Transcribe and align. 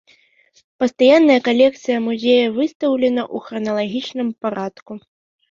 Пастаянная 0.83 1.35
калекцыя 1.47 1.97
музея 2.07 2.47
выстаўлена 2.57 3.23
ў 3.35 3.51
храналагічным 3.51 4.35
парадку. 4.43 4.91